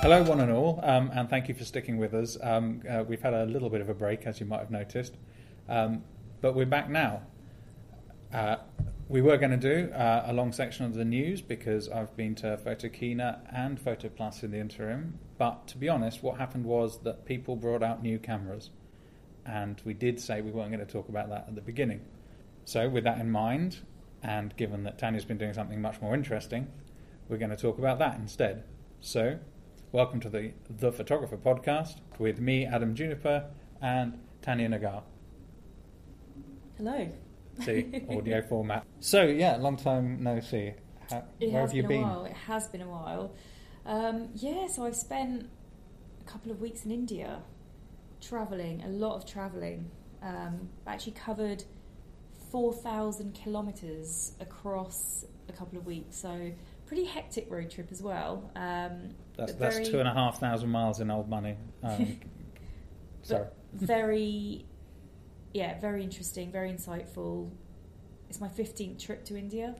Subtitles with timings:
[0.00, 2.38] Hello, one and all, um, and thank you for sticking with us.
[2.40, 5.16] Um, uh, we've had a little bit of a break, as you might have noticed,
[5.68, 6.04] um,
[6.40, 7.22] but we're back now.
[8.32, 8.58] Uh,
[9.08, 12.36] we were going to do uh, a long section of the news because I've been
[12.36, 15.18] to Photokina and Photoplus in the interim.
[15.36, 18.70] But to be honest, what happened was that people brought out new cameras,
[19.44, 22.02] and we did say we weren't going to talk about that at the beginning.
[22.64, 23.78] So, with that in mind,
[24.22, 26.68] and given that Tanya's been doing something much more interesting,
[27.28, 28.62] we're going to talk about that instead.
[29.00, 29.40] So,
[29.92, 33.46] welcome to the The Photographer podcast with me, Adam Juniper,
[33.80, 35.02] and Tanya Nagar.
[36.76, 37.08] Hello.
[37.64, 38.84] The audio format.
[39.00, 40.74] So, yeah, long time no see.
[41.10, 42.02] How, where has have you been, been?
[42.02, 42.24] a while.
[42.26, 43.34] It has been a while.
[43.86, 45.48] Um, yeah, so I've spent
[46.20, 47.40] a couple of weeks in India,
[48.20, 49.90] traveling, a lot of traveling.
[50.22, 51.64] Um, actually covered
[52.50, 56.16] four thousand kilometers across a couple of weeks.
[56.16, 56.52] So
[56.86, 58.50] pretty hectic road trip as well.
[58.54, 61.56] Um, That's, that's very- two and a half thousand miles in old money.
[61.82, 62.18] Um,
[63.22, 63.46] sorry.
[63.72, 64.66] very,
[65.54, 67.50] yeah, very interesting, very insightful.
[68.28, 69.76] It's my 15th trip to India.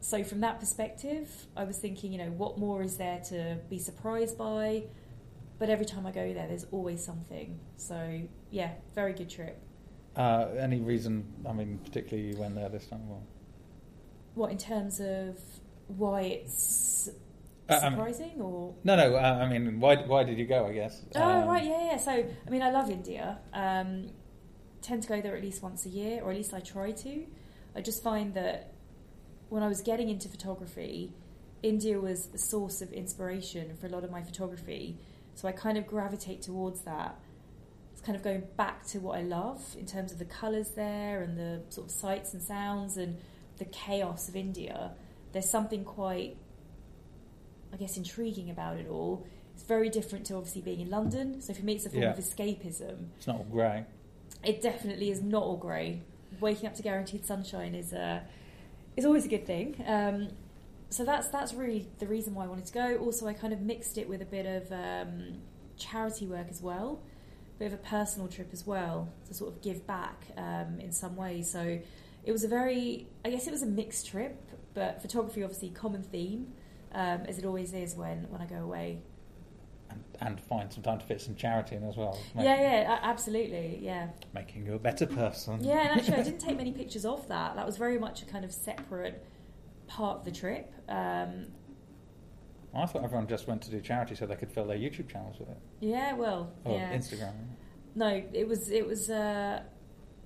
[0.00, 3.78] So, from that perspective, I was thinking, you know, what more is there to be
[3.78, 4.84] surprised by?
[5.58, 7.58] But every time I go there, there's always something.
[7.76, 9.58] So, yeah, very good trip.
[10.14, 13.08] Uh, any reason, I mean, particularly you went there this time?
[13.08, 13.22] Well,
[14.34, 15.38] What, in terms of
[15.88, 17.10] why it's
[17.68, 21.02] Uh, surprising or no, no, uh, I mean, why, why did you go, I guess?
[21.16, 21.96] Oh Um, right, yeah, yeah.
[21.96, 23.38] So I mean, I love India.
[23.52, 24.10] Um,
[24.82, 27.26] tend to go there at least once a year, or at least I try to.
[27.74, 28.72] I just find that
[29.48, 31.12] when I was getting into photography,
[31.62, 34.98] India was the source of inspiration for a lot of my photography.
[35.34, 37.18] So I kind of gravitate towards that.
[37.92, 41.22] It's kind of going back to what I love in terms of the colours there
[41.22, 43.18] and the sort of sights and sounds and
[43.58, 44.92] the chaos of India.
[45.32, 46.36] There's something quite,
[47.72, 49.26] I guess, intriguing about it all.
[49.54, 51.40] It's very different to obviously being in London.
[51.40, 52.10] So for me, it's a form Yeah.
[52.10, 53.08] of escapism.
[53.16, 53.84] It's not all grey.
[54.44, 56.02] It definitely is not all grey.
[56.40, 58.20] Waking up to guaranteed sunshine is uh,
[58.96, 59.82] is always a good thing.
[59.86, 60.28] Um,
[60.90, 62.96] so that's that's really the reason why I wanted to go.
[62.98, 65.38] Also, I kind of mixed it with a bit of um,
[65.78, 67.00] charity work as well,
[67.56, 70.92] a bit of a personal trip as well to sort of give back um, in
[70.92, 71.42] some way.
[71.42, 71.78] So
[72.24, 74.36] it was a very, I guess it was a mixed trip,
[74.74, 76.52] but photography obviously common theme
[76.96, 79.02] um, as it always is when when I go away.
[79.88, 82.18] And, and find some time to fit some charity in as well.
[82.34, 84.08] Yeah, yeah, absolutely, yeah.
[84.34, 85.62] Making you a better person.
[85.62, 87.54] Yeah, and actually, I didn't take many pictures of that.
[87.54, 89.24] That was very much a kind of separate
[89.86, 90.72] part of the trip.
[90.88, 91.46] Um,
[92.74, 95.38] I thought everyone just went to do charity so they could fill their YouTube channels
[95.38, 95.58] with it.
[95.80, 96.92] yeah, well, Or yeah.
[96.92, 97.32] Instagram.
[97.94, 99.62] No, it was it was uh,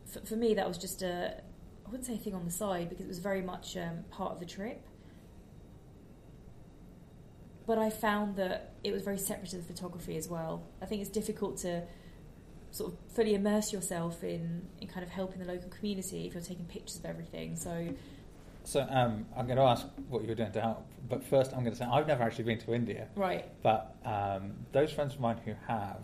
[0.06, 1.34] for, for me that was just a
[1.86, 4.32] I wouldn't say a thing on the side because it was very much um, part
[4.32, 4.84] of the trip.
[7.70, 10.64] But I found that it was very separate to the photography as well.
[10.82, 11.84] I think it's difficult to
[12.72, 16.42] sort of fully immerse yourself in, in kind of helping the local community if you're
[16.42, 17.54] taking pictures of everything.
[17.54, 17.90] So
[18.64, 20.84] So um, I'm going to ask what you were doing to help.
[21.08, 23.06] But first, I'm going to say I've never actually been to India.
[23.14, 26.00] right, But um, those friends of mine who have,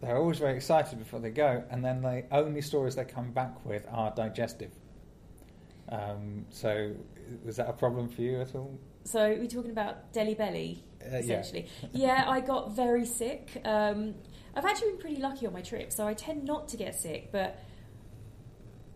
[0.00, 3.66] they're always very excited before they go, and then the only stories they come back
[3.66, 4.70] with are digestive.
[5.88, 6.92] Um, so,
[7.44, 8.78] was that a problem for you at all?
[9.04, 11.18] So we're talking about Delhi Belly, Uh, yeah.
[11.18, 11.66] essentially.
[11.92, 12.24] yeah.
[12.28, 13.60] I got very sick.
[13.64, 14.14] Um,
[14.54, 17.30] I've actually been pretty lucky on my trip, so I tend not to get sick,
[17.32, 17.58] but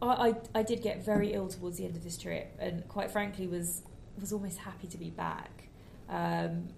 [0.03, 3.11] I, I, I did get very ill towards the end of this trip, and quite
[3.11, 3.83] frankly, was
[4.21, 5.69] was almost happy to be back.
[6.09, 6.69] Um,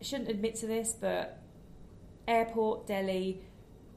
[0.00, 1.38] shouldn't admit to this, but
[2.28, 3.40] airport Delhi,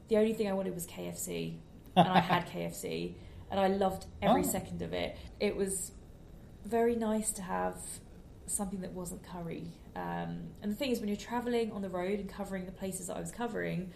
[0.08, 1.56] the only thing I wanted was KFC,
[1.96, 3.14] and I had KFC,
[3.50, 4.44] and I loved every Oh.
[4.44, 5.16] second of it.
[5.40, 5.92] It was
[6.64, 7.76] very nice to have
[8.52, 9.66] something that wasn't curry.
[9.96, 13.06] Um, and the thing is, when you're traveling on the road and covering the places
[13.08, 13.90] that I was covering,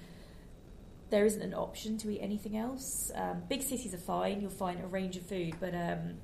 [1.10, 3.10] there isn't an option to eat anything else.
[3.14, 6.14] Um, big cities are fine; you'll find a range of food, but um,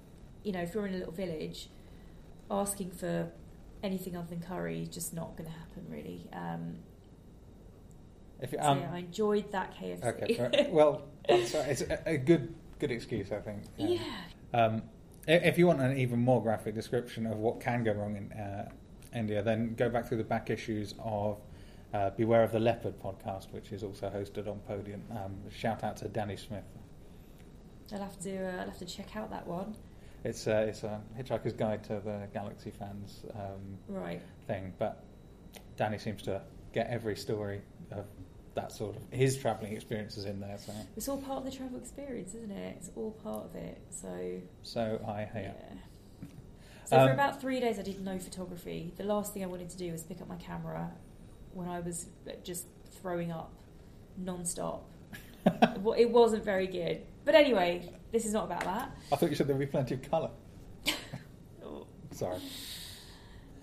[0.42, 1.68] you know, if you're in a little village,
[2.50, 3.30] asking for
[3.82, 6.28] anything other than curry is just not going to happen, really.
[6.32, 6.76] Um,
[8.40, 10.04] If you, so um, yeah, I enjoyed that KFC.
[10.04, 13.62] okay, well, that's, it's a, a good good excuse, I think.
[13.76, 14.00] yeah.
[14.52, 14.82] Um, i-
[15.26, 18.70] if you want an even more graphic description of what can go wrong in uh,
[19.14, 21.38] India, then go back through the back issues of
[21.94, 25.02] uh, Beware of the Leopard podcast, which is also hosted on Podium.
[25.10, 26.64] Um, shout out to Danny Smith.
[27.92, 29.74] I'll have to uh, I'll have to check out that one.
[30.24, 34.22] It's uh, it's a Hitchhiker's Guide to the Galaxy fans um, Right.
[34.46, 35.04] thing, but
[35.76, 36.40] Danny seems to
[36.72, 37.60] get every story
[37.90, 38.06] of
[38.54, 40.58] that sort of his travelling experiences in there.
[40.58, 42.76] So, It's all part of the travel experience, isn't it?
[42.78, 43.80] It's all part of it.
[43.90, 45.54] So so I hear.
[46.84, 48.92] So Um, for about three days, I did no photography.
[48.96, 50.90] The last thing I wanted to do was pick up my camera
[51.54, 52.06] when I was
[52.44, 52.66] just
[53.00, 53.52] throwing up
[54.18, 54.84] non-stop.
[55.96, 57.02] It wasn't very good.
[57.24, 58.96] But anyway, this is not about that.
[59.10, 60.30] I thought you said there'd be plenty of colour.
[61.64, 62.38] Oh, Sorry.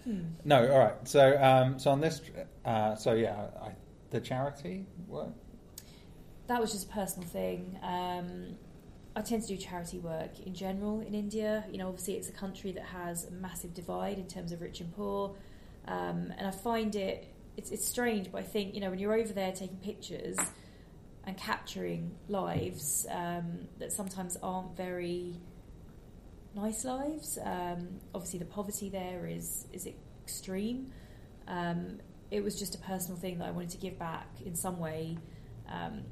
[0.04, 0.22] hmm.
[0.44, 1.08] No, all right.
[1.08, 2.22] So, um, so on this,
[2.66, 3.72] uh, so yeah, I,
[4.10, 5.34] the charity work.
[6.48, 7.78] That was just a personal thing.
[7.84, 8.58] Um,
[9.16, 11.66] I tend to do charity work in general in India.
[11.72, 14.80] You know, obviously it's a country that has a massive divide in terms of rich
[14.80, 15.36] and poor,
[15.88, 17.28] um, and I find it
[17.58, 18.32] it's, it's strange.
[18.32, 20.38] But I think you know when you're over there taking pictures
[21.26, 25.36] and capturing lives um, that sometimes aren't very
[26.56, 27.38] nice lives.
[27.44, 29.88] Um, obviously, the poverty there is is
[30.24, 30.92] extreme.
[31.48, 32.00] Um,
[32.32, 35.18] it was just a personal thing that I wanted to give back in some way.
[35.68, 36.04] Um,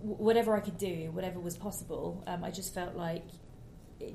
[0.00, 3.24] wh- whatever I could do, whatever was possible, um, I just felt like
[4.00, 4.14] it,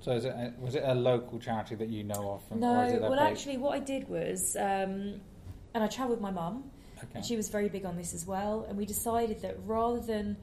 [0.00, 2.48] So, is it a, was it a local charity that you know of?
[2.48, 2.80] From, no.
[2.80, 5.20] or is it a Well, big- actually, what I did was, um,
[5.74, 7.06] and I travelled with my mum, okay.
[7.16, 8.64] and she was very big on this as well.
[8.68, 10.36] And we decided that rather than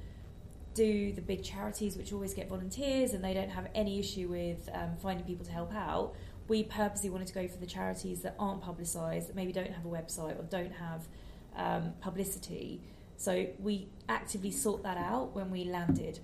[0.74, 4.70] do the big charities, which always get volunteers and they don't have any issue with
[4.74, 6.14] um, finding people to help out,
[6.48, 9.86] we purposely wanted to go for the charities that aren't publicised, that maybe don't have
[9.86, 11.08] a website or don't have
[11.56, 12.82] um, publicity.
[13.18, 16.20] So we actively sought that out when we landed.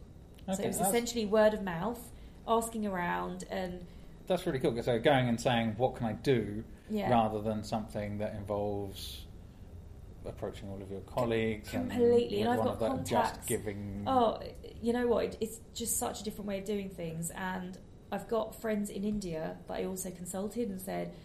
[0.47, 2.11] so Okay, it was that's- essentially word of mouth,
[2.47, 3.85] asking around, and
[4.27, 4.81] That's really cool.
[4.81, 7.09] So going and saying, "What can I do?" yeah.
[7.09, 9.25] rather than something that involves
[10.25, 12.37] approaching all of your colleagues and completely.
[12.39, 14.03] you And I've got that just giving.
[14.07, 14.39] Oh,
[14.81, 15.35] you know what?
[15.41, 17.31] It's just such a different way of doing things.
[17.31, 17.77] And
[18.13, 21.15] I've got friends in India that I also consulted and said,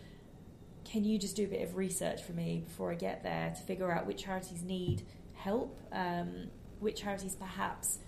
[0.87, 3.63] can you just do a bit of research for me before I get there to
[3.63, 5.03] figure out which charities need
[5.35, 6.49] help, um,
[6.81, 7.99] which charities perhaps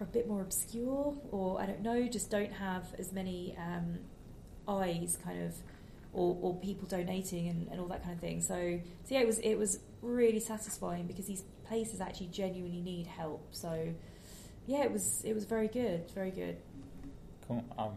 [0.00, 3.98] are a bit more obscure, or I don't know, just don't have as many um,
[4.66, 5.52] eyes, kind of,
[6.14, 8.40] or, or people donating and, and all that kind of thing.
[8.40, 13.08] So, so yeah, it was it was really satisfying because these places actually genuinely need
[13.08, 13.48] help.
[13.50, 13.92] So,
[14.66, 16.56] yeah, it was it was very good, very good.
[17.50, 17.92] Um,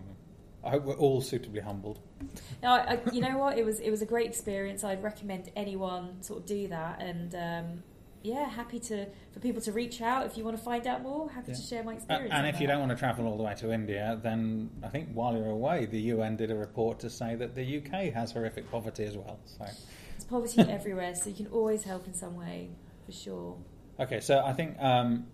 [0.63, 1.99] I hope we're all suitably humbled.
[2.61, 3.57] Now, I, I, you know what?
[3.57, 4.83] It was it was a great experience.
[4.83, 7.83] I'd recommend anyone sort of do that, and um,
[8.21, 11.29] yeah, happy to for people to reach out if you want to find out more.
[11.29, 12.33] Happy to share my Uh, experience.
[12.33, 14.89] and on if you don't want to travel all the way to India, then I
[14.89, 18.33] think while you're away, the UN did a report to say that the UK has
[18.33, 19.39] horrific poverty as well.
[19.45, 22.71] So, There's poverty everywhere, so you can always help in some way,
[23.05, 23.55] for sure.
[24.01, 25.27] okay, so I think um,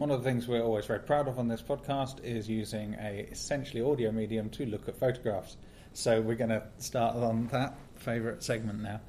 [0.00, 3.28] one of the things we're always very proud of on this podcast is using a
[3.30, 5.58] essentially audio medium to look at photographs.
[5.92, 9.02] So we're going to start on that favourite segment now.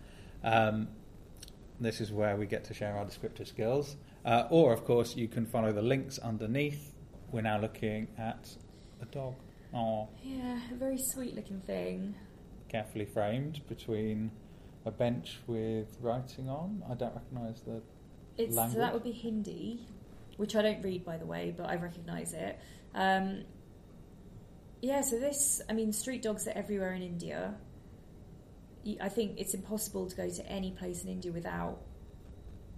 [0.43, 0.89] Um,
[1.79, 3.95] this is where we get to share our descriptive skills.
[4.25, 6.93] Uh, or, of course, you can follow the links underneath.
[7.31, 8.49] We're now looking at
[9.01, 9.35] a dog.
[9.73, 12.15] Oh, Yeah, a very sweet looking thing.
[12.67, 14.29] carefully framed between
[14.85, 16.83] a bench with writing on.
[16.89, 17.81] I don't recognise the.
[18.37, 18.79] It's so Language?
[18.79, 19.87] that would be Hindi,
[20.37, 22.59] which I don't read by the way, but I recognise it.
[22.93, 23.43] Um,
[24.81, 27.55] yeah, so this, I mean, street dogs are everywhere in India.
[28.99, 31.81] I think it's impossible to go to any place in India without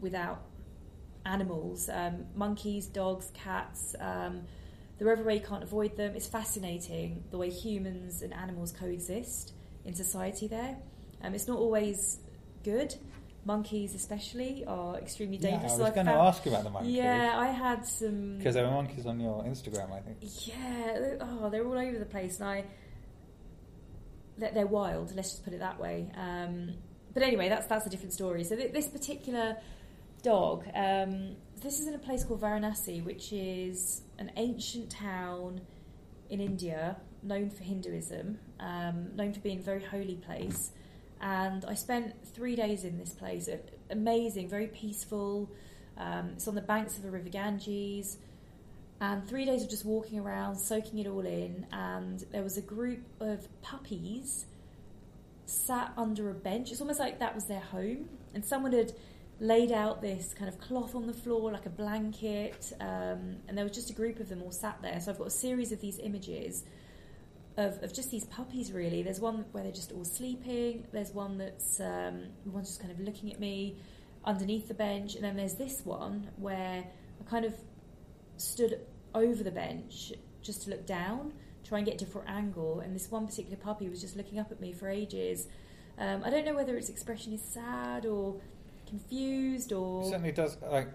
[0.01, 0.43] without
[1.25, 3.95] animals, um, monkeys, dogs, cats.
[3.99, 4.41] Um,
[5.11, 5.35] everywhere.
[5.35, 6.15] You can't avoid them.
[6.15, 9.53] It's fascinating the way humans and animals coexist
[9.85, 10.77] in society there.
[11.21, 12.19] Um, it's not always
[12.63, 12.95] good.
[13.45, 16.93] Monkeys, especially, are extremely Yeah, I was So going to ask you about the monkeys.
[16.93, 18.37] yeah, I had some.
[18.37, 20.17] Because there were monkeys on your Instagram, I think.
[20.47, 22.63] Yeah, oh, they're all over the place, and I.
[24.37, 25.15] They're, they're wild.
[25.15, 26.09] Let's just put it that way.
[26.15, 26.71] Um,
[27.13, 28.43] but anyway, that's that's a different story.
[28.43, 29.57] So th- this particular
[30.23, 35.61] dog, um, this is in a place called Varanasi, which is an ancient town
[36.29, 40.71] in India, known for Hinduism, um, known for being a very holy place.
[41.23, 43.47] And I spent three days in this place.
[43.89, 45.49] Amazing, very peaceful.
[45.97, 48.17] Um, it's on the banks of the River Ganges.
[48.99, 51.65] And three days of just walking around, soaking it all in.
[51.71, 54.45] And there was a group of puppies
[55.45, 56.71] sat under a bench.
[56.71, 58.09] It's almost like that was their home.
[58.33, 58.91] And someone had
[59.39, 62.73] laid out this kind of cloth on the floor, like a blanket.
[62.81, 64.99] Um, and there was just a group of them all sat there.
[64.99, 66.65] So I've got a series of these images
[67.57, 69.03] of, of just these puppies, really.
[69.03, 70.87] There's one where they're just all sleeping.
[70.91, 73.77] There's one that's um, one's just kind of looking at me
[74.25, 76.83] underneath the bench, and then there's this one where
[77.19, 77.55] I kind of
[78.37, 78.79] stood
[79.13, 81.33] over the bench just to look down,
[81.63, 82.79] try and get a different angle.
[82.79, 85.47] And this one particular puppy was just looking up at me for ages.
[85.97, 88.41] Um, I don't know whether its expression is sad or
[88.87, 90.57] confused It or certainly does.
[90.61, 90.89] Like,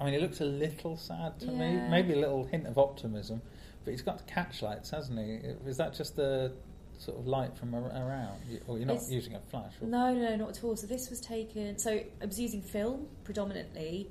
[0.00, 1.76] I mean, it looks a little sad to me.
[1.88, 3.40] Maybe a little hint of optimism,
[3.84, 5.40] But he's got catch lights, hasn't he?
[5.68, 6.52] Is that just the
[6.98, 9.72] sort of light from around, or you're not It's- using a flash?
[9.80, 9.86] Or...
[9.86, 10.76] No, no, no, not at all.
[10.76, 11.78] So this was taken.
[11.78, 14.08] So I was using film predominantly.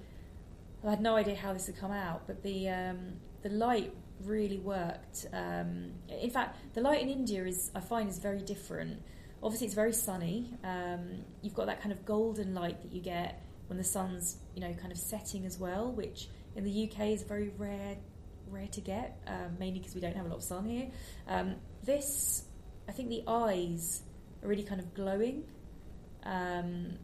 [0.86, 3.13] I had no idea how this would come out, but the um,
[3.44, 5.28] the light really worked.
[5.32, 9.01] Um, in fact, the light in India is I find is very different.
[9.44, 10.54] Obviously, it's very sunny.
[10.63, 14.62] Um, you've got that kind of golden light that you get when the sun's you
[14.62, 17.96] know kind of setting as well, which in the UK is very rare
[18.51, 20.88] rare to get, um, mainly because we don't have a lot of sun here.
[21.27, 22.43] Um, this,
[22.88, 24.03] I think, the eyes
[24.43, 25.43] are really kind of glowing.
[26.24, 26.98] Um,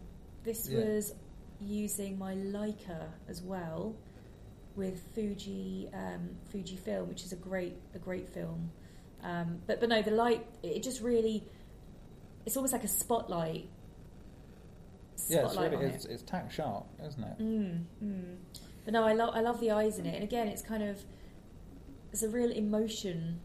[0.44, 0.80] this Yeah.
[0.84, 1.14] was
[1.60, 3.96] using my Leica as well
[4.76, 8.72] with Fuji um, Fuji film, which is a great a great film.
[9.24, 11.44] Um, but but no, the light it just really
[12.46, 13.68] it's almost like a spotlight.
[15.28, 16.12] Yeah, it's, really, it's, it.
[16.12, 17.40] it's tack sharp, isn't it?
[17.40, 18.36] Mm, mm.
[18.86, 21.04] But no, I love I love the eyes in it, and again, it's kind of
[22.12, 23.40] there's a real emotion,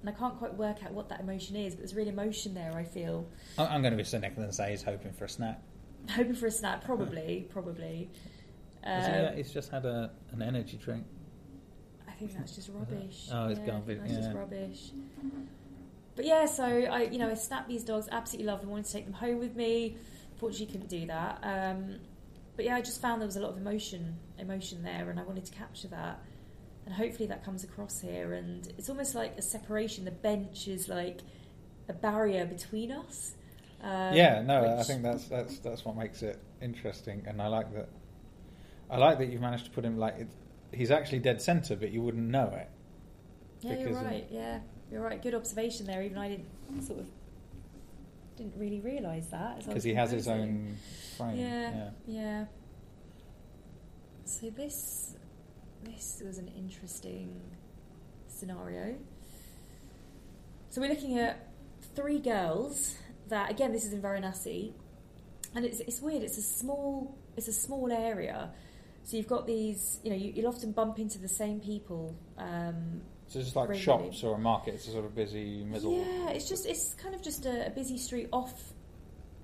[0.00, 2.72] and I can't quite work out what that emotion is, but there's real emotion there.
[2.74, 5.62] I feel I- I'm going to be cynical and say he's hoping for a snap.
[6.10, 8.10] hoping for a snap, probably, probably.
[8.86, 11.04] Is he, Um, uh, he's just had a, an energy drink.
[12.08, 13.28] I think that's just rubbish.
[13.32, 14.90] Oh, it's yeah, garbage, That's just rubbish.
[16.16, 18.08] But yeah, so I, you know, I snapped these dogs.
[18.10, 18.70] Absolutely loved them.
[18.70, 19.96] Wanted to take them home with me.
[20.36, 21.38] Fortunately, couldn't do that.
[21.44, 21.98] Um,
[22.56, 25.22] but yeah, I just found there was a lot of emotion, emotion there, and I
[25.22, 26.20] wanted to capture that.
[26.88, 28.32] And hopefully, that comes across here.
[28.32, 30.06] And it's almost like a separation.
[30.06, 31.20] The bench is like
[31.86, 33.34] a barrier between us.
[33.82, 37.74] Um, yeah, no, I think that's that's that's what makes it interesting, and I like
[37.74, 37.90] that.
[38.90, 40.28] I like that you've managed to put him like it,
[40.72, 42.70] he's actually dead centre, but you wouldn't know it.
[43.60, 44.26] Yeah, you're because of- right.
[44.30, 45.22] Yeah, you're right.
[45.22, 46.02] Good observation there.
[46.02, 47.06] Even I didn't sort of
[48.38, 50.78] didn't really realise that because he has his own
[51.18, 51.36] frame.
[51.36, 51.90] Yeah, yeah.
[52.06, 52.44] yeah.
[54.24, 55.17] So this
[55.88, 57.40] this was an interesting
[58.26, 58.96] scenario.
[60.70, 61.48] So we're looking at
[61.94, 62.94] three girls
[63.28, 64.72] that again this is in Varanasi,
[65.54, 66.22] and it's it's weird.
[66.22, 68.50] It's a small it's a small area.
[69.04, 73.00] So you've got these, you know, you, you'll often bump into the same people um,
[73.26, 74.10] So it's just like Regularly.
[74.10, 74.74] shops or a market.
[74.74, 75.96] It's a sort of busy middle.
[75.98, 78.52] Yeah, it's just it's kind of just a, a busy street off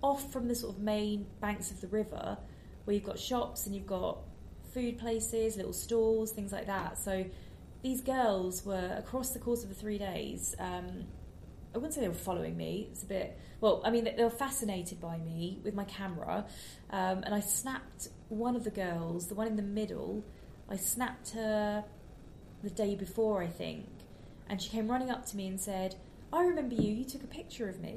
[0.03, 2.37] off from the sort of main banks of the river,
[2.85, 4.19] where you've got shops and you've got
[4.75, 6.99] food places, little stalls, things like that.
[6.99, 7.25] So
[7.83, 10.55] these girls were across the course of the three days.
[10.59, 11.05] Um,
[11.75, 12.89] I wouldn't say they were following me.
[12.91, 13.83] It's a bit well.
[13.85, 16.47] I mean, they, were fascinated by me with my camera,
[16.91, 20.25] um, and I snapped one of the girls, the one in the middle.
[20.69, 21.85] I snapped her
[22.63, 23.87] the day before, I think,
[24.49, 25.97] and she came running up to me and said,
[26.33, 26.93] "I remember you.
[26.93, 27.97] You took a picture of me."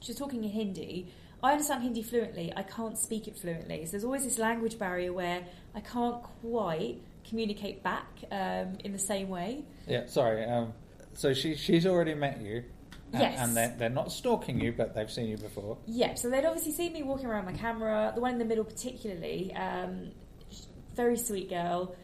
[0.00, 1.12] She was talking in Hindi.
[1.42, 2.52] I understand Hindi fluently.
[2.56, 3.84] I can't speak it fluently.
[3.86, 5.42] So there's always this language barrier where
[5.74, 6.96] I can't quite
[7.28, 9.64] communicate back um, in the same way.
[9.86, 10.44] Yeah, sorry.
[10.44, 10.72] Um,
[11.14, 12.64] so she she's already met you.
[13.12, 13.38] and- Yes.
[13.40, 15.78] And they're, they're not stalking you, but they've seen you before.
[15.86, 18.12] Yeah, so they'd obviously seen me walking around my camera.
[18.14, 20.10] The one in the middle, particularly, um,
[20.94, 21.96] very sweet girl.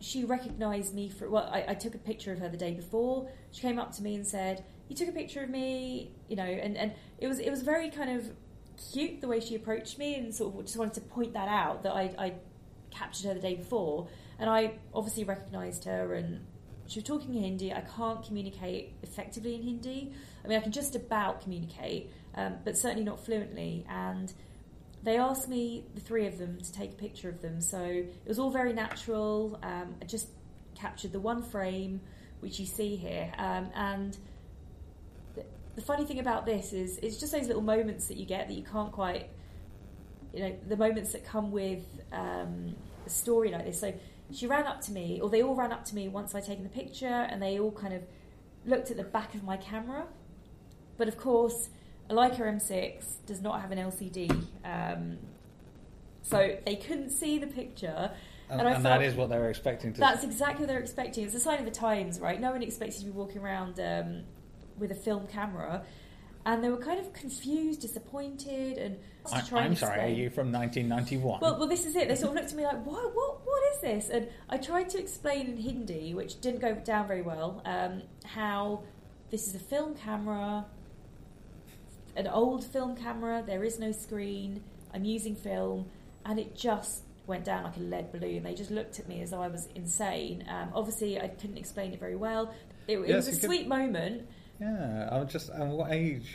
[0.00, 3.28] She recognised me for well, I, I took a picture of her the day before.
[3.50, 6.44] She came up to me and said, "You took a picture of me," you know,
[6.44, 8.30] and, and it was it was very kind of
[8.92, 11.82] cute the way she approached me, and sort of just wanted to point that out
[11.82, 12.34] that I I
[12.90, 16.46] captured her the day before, and I obviously recognised her and.
[16.86, 17.70] She was talking in Hindi.
[17.70, 20.14] I can't communicate effectively in Hindi.
[20.42, 23.84] I mean, I can just about communicate, um, but certainly not fluently.
[23.90, 24.32] And
[25.02, 27.60] they asked me, the three of them, to take a picture of them.
[27.60, 29.58] So it was all very natural.
[29.62, 30.28] Um, I just
[30.74, 32.00] captured the one frame,
[32.40, 33.32] which you see here.
[33.36, 34.16] Um, and
[35.78, 38.54] the, funny thing about this is, it's just those little moments that you get that
[38.54, 39.28] you can't quite,
[40.32, 42.74] you know, the moments that come with um,
[43.06, 43.80] a story like this.
[43.80, 43.94] So
[44.32, 46.64] she ran up to me, or they all ran up to me once I'd taken
[46.64, 48.02] the picture, and they all kind of
[48.66, 50.06] looked at the back of my camera.
[50.96, 51.70] But of course,
[52.10, 55.18] a Leica M6 does not have an LCD, um,
[56.22, 58.10] so they couldn't see the picture.
[58.50, 61.24] And, And and that is what they were expecting to That's exactly what they're expecting.
[61.24, 62.40] It's a sign of the times, right?
[62.40, 64.22] No one expects you to be walking around um,
[64.78, 65.84] with a film camera.
[66.46, 70.50] And they were kind of confused, disappointed, and to I, I'm sorry, are you from
[70.50, 71.40] 1991?
[71.42, 72.08] well, well, this is it.
[72.08, 73.14] They sort of looked at me like, "What?
[73.14, 73.40] What?
[73.44, 77.20] What is this?" And I tried to explain in Hindi, which didn't go down very
[77.20, 78.84] well, um, how
[79.30, 80.64] this is a film camera,
[82.16, 83.42] an old film camera.
[83.46, 84.62] There is no screen.
[84.94, 85.86] I'm using film,
[86.24, 88.42] and it just went down like a lead balloon.
[88.42, 90.44] They just looked at me as though I was insane.
[90.48, 92.54] Um, obviously, I couldn't explain it very well.
[92.86, 94.26] It, it Yes, was a could- sweet moment.
[94.60, 95.50] Yeah, I'm just.
[95.50, 96.30] And what age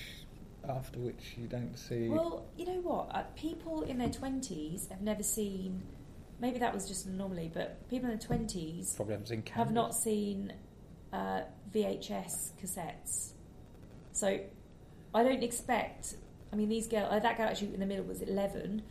[0.67, 2.07] after which you don't see?
[2.07, 3.15] Well, you know what?
[3.15, 5.83] Uh, people in their twenties have never seen
[6.43, 9.71] maybe that was just an anomaly, but people in their twenties Probably haven't seen have
[9.71, 10.53] not seen
[11.13, 11.41] uh,
[11.73, 13.31] VHS cassettes.
[14.11, 14.39] So
[15.15, 16.15] I don't expect.
[16.51, 17.07] I mean, these girls.
[17.09, 18.83] Uh, that girl actually in the middle was eleven.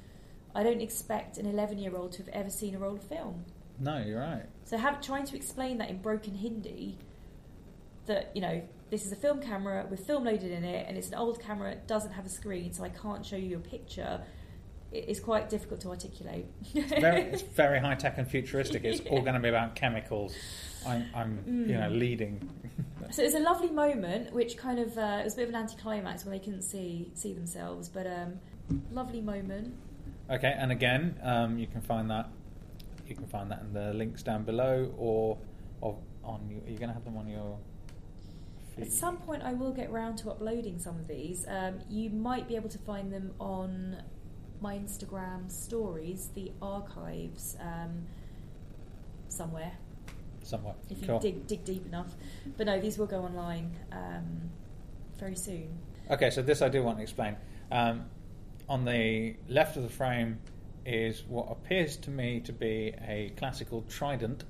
[0.55, 3.45] I don't expect an eleven-year-old to have ever seen a roll of film.
[3.79, 4.45] No, you're right.
[4.65, 6.99] So have trying to explain that in broken Hindi
[8.07, 8.63] that you know
[8.93, 11.73] this is a film camera with film loaded in it and it's an old camera
[11.73, 14.21] it doesn't have a screen so I can't show you a picture
[14.93, 16.45] it is quite difficult to articulate.
[16.75, 18.85] Very, it's very high tech and futuristic.
[18.85, 20.35] It's all going to be about chemicals.
[20.87, 21.99] I'm, I'm you know, Mm.
[21.99, 22.51] leading.
[23.11, 25.55] So it was a lovely moment, which kind of uh, it was a bit of
[25.55, 28.39] an anticlimax when they couldn't see see themselves, but um,
[28.91, 29.75] lovely moment.
[30.31, 32.29] Okay, and again, um, you can find that.
[33.09, 35.39] You can find that in the links down below, or,
[35.81, 36.47] or on.
[36.51, 37.57] You, are you going to have them on your?
[38.77, 38.87] Feed?
[38.87, 41.47] At some point, I will get round to uploading some of these.
[41.49, 44.03] Um, you might be able to find them on
[44.61, 48.07] my Instagram stories, the archives, um,
[49.29, 49.73] somewhere
[50.43, 50.77] somewhat.
[50.91, 51.19] if you Cool.
[51.21, 52.15] dig dig deep enough.
[52.57, 54.51] But no, these will go online um,
[55.19, 55.79] very soon.
[56.11, 57.37] Okay, so this I do want to explain.
[57.71, 58.07] Um,
[58.69, 60.39] on the left of the frame
[60.85, 64.45] is what appears to me to be a classical trident,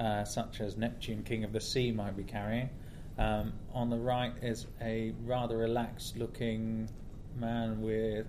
[0.00, 2.70] uh, such as Neptune, King of the Sea, might be carrying.
[3.18, 6.88] Um, on the right is a rather relaxed looking
[7.36, 8.26] man with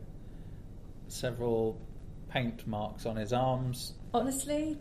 [1.07, 1.79] several
[2.29, 3.93] paint marks on his arms.
[4.13, 4.77] Honestly,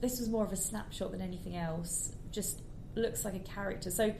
[0.00, 2.12] this was more of a snapshot than anything else.
[2.30, 2.62] Just
[2.94, 3.90] looks like a character.
[3.90, 4.14] So,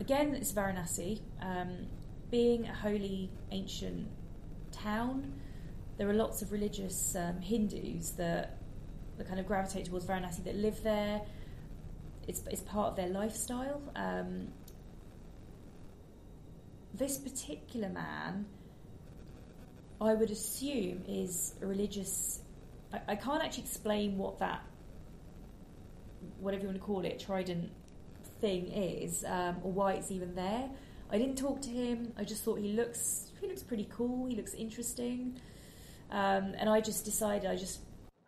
[0.00, 1.20] again, it's Varanasi.
[1.40, 1.86] Um,
[2.30, 4.08] being a holy ancient
[4.72, 5.32] town,
[5.96, 8.58] there are lots of religious um, Hindus that,
[9.16, 11.22] that kind of gravitate towards Varanasi that live there.
[12.28, 13.82] It's, it's part of their lifestyle.
[13.96, 14.48] Um,
[16.94, 18.46] this particular man,
[20.00, 22.40] I would assume, is a religious.
[22.92, 24.62] I, I can't actually explain what that,
[26.40, 27.70] whatever you want to call it, trident
[28.40, 30.68] thing is, um, or why it's even there.
[31.10, 32.12] I didn't talk to him.
[32.16, 34.26] I just thought he looks he looks pretty cool.
[34.26, 35.40] He looks interesting,
[36.10, 37.80] um, and I just decided I just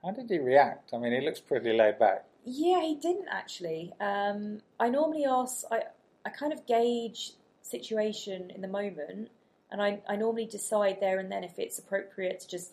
[0.03, 0.93] How did he react?
[0.93, 2.25] I mean, he looks pretty laid back.
[2.45, 3.93] yeah, he didn't actually.
[4.01, 5.85] Um, I normally ask, I,
[6.27, 7.33] I kind of gauge
[7.65, 9.31] situation in the moment,
[9.71, 12.73] and I, I normally decide there and then if it's appropriate to just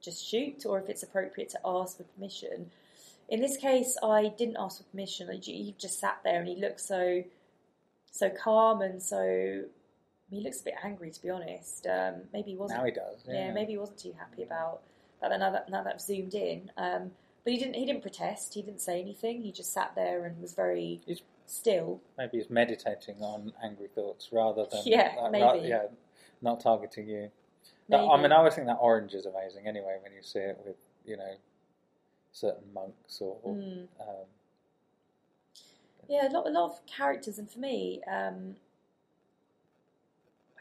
[0.00, 2.70] just shoot or if it's appropriate to ask for permission.
[3.30, 5.28] In this case, I didn't ask for permission.
[5.42, 7.24] He just sat there and he looked so
[8.12, 9.64] so calm and so.
[10.28, 11.86] He looks a bit angry, to be honest.
[11.86, 13.24] Um, maybe he wasn't Now he does.
[13.28, 14.80] yeah, maybe he wasn't too happy about
[15.20, 16.70] about that now that now that I've zoomed in.
[16.76, 17.12] Um,
[17.44, 18.54] but he didn't he didn't protest.
[18.54, 19.42] He didn't say anything.
[19.42, 22.00] He just sat there and was very He's- still.
[22.18, 25.44] Maybe he's meditating on angry thoughts rather than Yeah, uh, maybe.
[25.44, 25.82] Not, yeah,
[26.42, 27.30] not targeting you.
[27.88, 29.66] That- I mean, I always think that orange is amazing.
[29.68, 31.34] Anyway, when you see it with you know
[32.32, 33.86] certain monks or Mm.
[34.00, 34.26] um,
[36.08, 38.56] Yeah, a lot a lot of characters, and for me, um,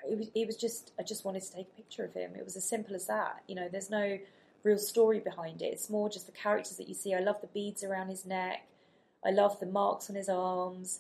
[0.10, 2.36] it was it was just I just wanted to take a picture of him.
[2.36, 3.44] It was as simple as that.
[3.48, 4.20] You know, there's no
[4.64, 5.66] real story behind it.
[5.66, 7.14] It's more just the characters that you see.
[7.14, 8.66] I love the beads around his neck.
[9.26, 11.00] I love the marks on his arms.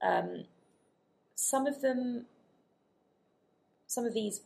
[0.00, 0.44] Um,
[1.34, 2.26] some of them,
[3.86, 4.40] some of these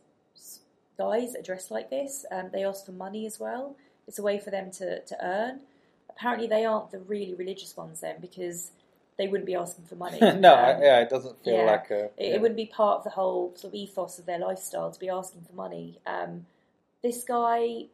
[0.97, 3.75] guys that are dressed like this, um, they ask for money as well.
[4.07, 5.61] It's a way for them to, to earn.
[6.09, 8.71] Apparently, they aren't the really religious ones then because
[9.17, 10.19] they wouldn't be asking for money.
[10.21, 11.63] no, Um, yeah, it doesn't feel yeah.
[11.63, 12.05] like a.
[12.05, 12.35] it, yeah.
[12.35, 15.09] it wouldn't be part of the whole sort of ethos of their lifestyle to be
[15.09, 15.99] asking for money.
[16.05, 16.45] Um,
[17.03, 17.85] this guy,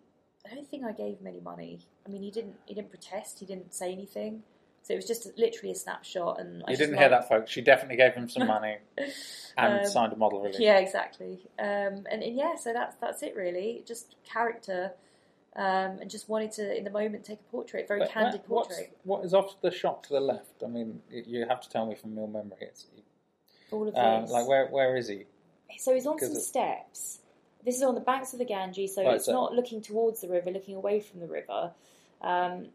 [0.49, 1.79] I don't think I gave him any money.
[2.05, 2.55] I mean, he didn't.
[2.65, 3.39] He didn't protest.
[3.39, 4.43] He didn't say anything.
[4.87, 6.39] So it was just literally a snapshot.
[6.39, 7.51] And I You didn't hear that, folks.
[7.51, 8.77] She definitely gave him some money
[9.57, 10.61] and Um, signed a model release.
[10.61, 11.39] Yeah, exactly.
[11.59, 13.83] Um, and, and yeah, so that's that's it really.
[13.85, 14.93] Just character,
[15.57, 18.47] um, and just wanted to in the moment take a portrait, very But candid that-
[18.47, 18.95] portrait.
[19.03, 20.63] What is off the shot to the left?
[20.63, 22.55] I mean, you have to tell me from your memory.
[22.61, 22.85] It's
[23.71, 24.31] All of uh, this.
[24.31, 25.25] like where where is he?
[25.79, 27.19] So he's on some steps.
[27.65, 30.21] This is on the banks of the Ganges, so Right, it's so- not looking towards
[30.21, 31.73] the river, looking away from the river.
[32.21, 32.69] Um,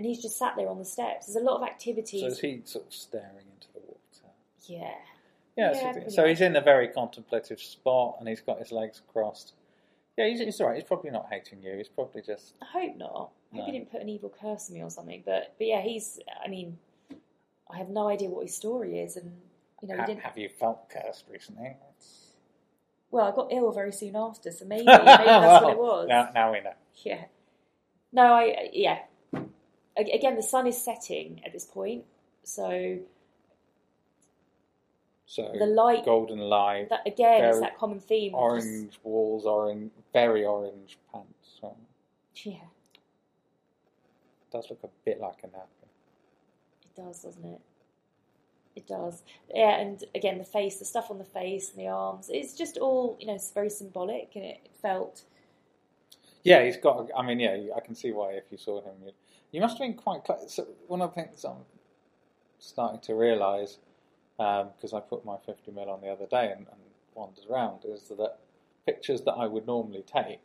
[0.00, 1.26] and he's just sat there on the steps.
[1.26, 2.22] There's a lot of activities.
[2.22, 4.32] So is he sort of staring into the water?
[4.66, 4.92] yeah.
[5.56, 9.02] Yeah, Yeah, so, so he's in a very contemplative spot and he's got his legs
[9.12, 9.52] crossed.
[10.16, 10.76] Yeah, he's, he's all right.
[10.76, 11.76] He's probably not hating you.
[11.76, 12.54] He's probably just.
[12.62, 13.30] I hope not.
[13.52, 15.22] I hope he didn't put an evil curse on me or something.
[15.26, 16.18] But but yeah, he's.
[16.42, 16.78] I mean,
[17.70, 19.32] I have no idea what his story is, and
[19.82, 20.22] you know, he Ha- didn't.
[20.22, 21.76] have you felt cursed recently?
[23.10, 26.06] Well, I got ill very soon after, so maybe maybe that's what it was.
[26.08, 26.74] Now, now we know.
[27.04, 27.24] Yeah.
[28.12, 29.00] No, I yeah.
[30.08, 32.04] Again, the sun is setting at this point,
[32.44, 32.98] so
[35.26, 36.04] So the light.
[36.04, 38.34] golden light, That again very that common theme.
[38.34, 41.58] of just- orange walls, orange, very orange pants.
[41.60, 41.76] So.
[42.44, 42.56] yeah.
[44.50, 45.88] does look a bit like a napkin.
[46.82, 47.60] It does, doesn't it?
[48.74, 49.22] It does.
[49.54, 52.76] Yeah, and again, the face, the stuff on the face and the arms, it's just
[52.78, 55.22] all, you know, it's very symbolic and it felt.
[56.42, 57.10] Yeah, he's got.
[57.16, 59.12] I mean, yeah, I can see why if you saw him, you,
[59.52, 60.54] you must have been quite close.
[60.54, 61.64] So one of the things I'm
[62.58, 63.78] starting to realise,
[64.38, 66.80] because I put my 50 mil on the other day and, and
[67.14, 68.38] wandered around, is that
[68.86, 70.40] pictures that I would normally take,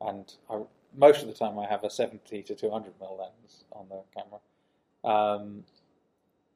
[0.00, 0.60] and I,
[0.96, 4.40] most of the time I have a 70 to 200 mil lens on the camera.
[5.04, 5.64] Um,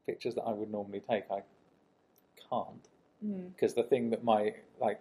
[0.06, 1.42] pictures that I would normally take, I
[2.50, 2.88] can't
[3.24, 3.54] Mm.
[3.54, 5.00] because the thing that my like,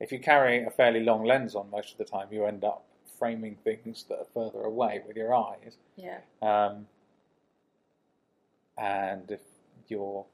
[0.00, 2.84] if you carry a fairly long lens on most of the time, you end up
[3.18, 5.76] framing things that are further away with your eyes.
[5.96, 6.18] Yeah.
[6.40, 6.86] Um,
[8.78, 9.40] and if
[9.88, 10.24] you're,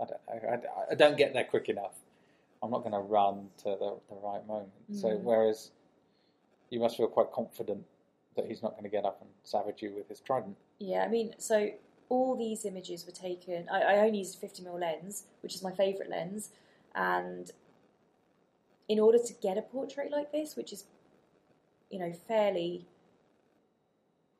[0.00, 1.94] I don't know, I, I don't get there quick enough.
[2.62, 4.70] I'm not going to run to the, the right moment.
[4.92, 5.22] So Mm.
[5.22, 5.70] whereas
[6.70, 7.84] you must feel quite confident
[8.36, 10.56] that he's not going to get up and savage you with his trident.
[10.78, 11.70] Yeah, I mean, so
[12.08, 13.68] all these images were taken.
[13.68, 16.50] I, I only used a 50mm lens, which is my favourite lens,
[16.94, 17.50] and
[18.92, 20.84] in order to get a portrait like this, which is,
[21.90, 22.86] you know, fairly.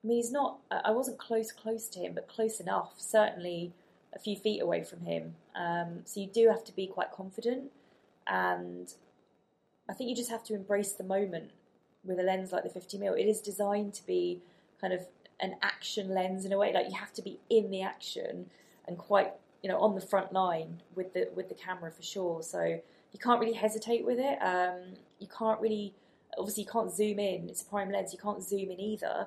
[0.04, 0.58] I mean, he's not.
[0.70, 2.92] I wasn't close, close to him, but close enough.
[2.98, 3.72] Certainly,
[4.14, 5.36] a few feet away from him.
[5.56, 7.70] Um, so you do have to be quite confident,
[8.26, 8.92] and
[9.88, 11.52] I think you just have to embrace the moment
[12.04, 13.18] with a lens like the 50 mm.
[13.18, 14.42] It is designed to be
[14.78, 15.06] kind of
[15.40, 16.74] an action lens in a way.
[16.74, 18.50] Like you have to be in the action
[18.86, 22.42] and quite, you know, on the front line with the with the camera for sure.
[22.42, 24.38] So you can't really hesitate with it.
[24.42, 25.94] Um, you can't really,
[26.38, 27.48] obviously, you can't zoom in.
[27.48, 28.12] It's a prime lens.
[28.12, 29.26] You can't zoom in either.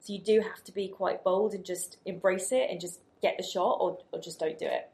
[0.00, 3.36] So you do have to be quite bold and just embrace it and just get
[3.36, 4.90] the shot, or, or just don't do it.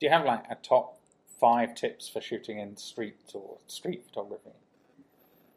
[0.00, 0.96] Do you have like a top
[1.38, 4.50] five tips for shooting in street or street photography?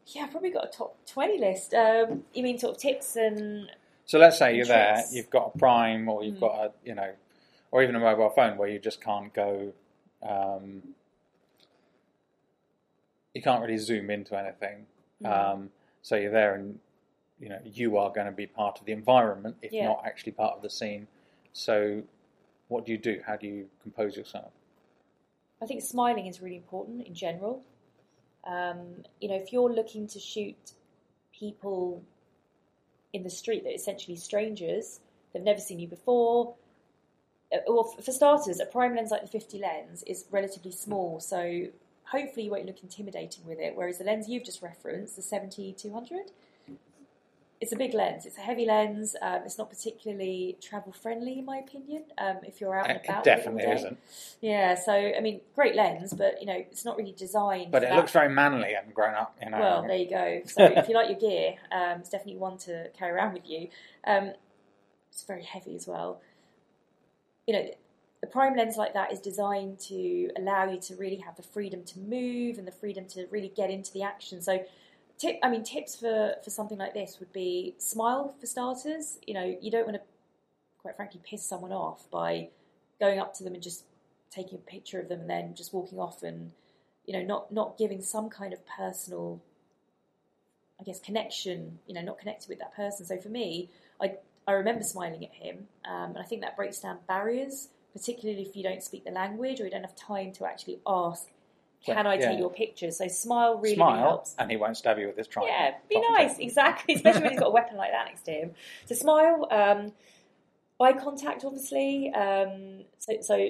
[0.07, 1.73] Yeah, I've probably got a top twenty list.
[1.73, 3.71] Um, you mean sort of tips and
[4.05, 6.39] So let's say you're there, you've got a prime, or you've Mm.
[6.41, 7.11] got a, you know,
[7.71, 9.71] or even a mobile phone where you just can't go,
[10.21, 10.83] um,
[13.33, 14.85] you can't really zoom into anything.
[15.23, 15.53] Mm.
[15.53, 15.69] Um,
[16.01, 16.79] so you're there, and
[17.39, 19.87] you know you are going to be part of the environment, if Yeah.
[19.87, 21.07] not actually part of the scene.
[21.53, 22.03] So,
[22.67, 23.21] what do you do?
[23.25, 24.51] How do you compose yourself?
[25.61, 27.63] I think smiling is really important in general.
[28.43, 30.73] Um, you know, if you're looking to shoot
[31.31, 32.03] people
[33.13, 34.99] in the street that are essentially strangers,
[35.31, 36.55] they've never seen you before.
[37.53, 41.67] uh, Well, for starters, a prime lens like the 50 lens is relatively small, so
[42.11, 43.73] hopefully you won't look intimidating with it.
[43.75, 46.31] Whereas the lens you've just referenced, the 70 200,
[47.63, 48.25] it's a big lens.
[48.25, 49.15] It's a heavy lens.
[49.21, 52.03] Um, it's not particularly travel friendly, in my opinion.
[52.17, 53.97] Um, if you're out and about, it definitely isn't,
[54.41, 57.71] Yeah, so I mean, great lens, but you know, it's not really designed.
[57.71, 57.95] but it that.
[57.95, 59.37] looks very manly and grown up.
[59.41, 59.83] You know, well.
[59.83, 60.41] There you go.
[60.45, 63.69] So if you like your gear, um, it's definitely one to carry around with you.
[64.05, 64.33] Um,
[65.09, 66.19] it's very heavy as well.
[67.47, 67.69] You know,
[68.23, 71.83] the prime lens like that is designed to allow you to really have the freedom
[71.83, 74.41] to move and the freedom to really get into the action.
[74.41, 74.63] So,
[75.17, 79.19] tip, I mean, tips for for something like this would be smile for starters.
[79.27, 80.01] You know, you don't want to,
[80.81, 82.47] quite frankly, piss someone off by
[82.97, 83.83] going up to them and just
[84.31, 86.51] taking a picture of them and then just walking off and
[87.05, 89.41] you know not not giving some kind of personal
[90.79, 93.69] I guess connection you know not connected with that person so for me
[94.01, 94.13] I
[94.47, 98.55] I remember smiling at him um, and I think that breaks down barriers particularly if
[98.55, 101.29] you don't speak the language or you don't have time to actually ask
[101.85, 102.29] can I yeah.
[102.29, 105.17] take your picture so smile really, really smile, helps and he won't stab you with
[105.17, 105.53] his trident.
[105.53, 106.93] yeah, be nice, exactly.
[106.95, 108.51] Especially when he's got a weapon like that next to him.
[108.85, 109.91] So smile, um,
[110.79, 112.11] eye contact, obviously.
[112.13, 113.49] Um, so, so